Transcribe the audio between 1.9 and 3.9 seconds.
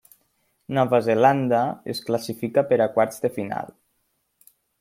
es classifica per quarts de final.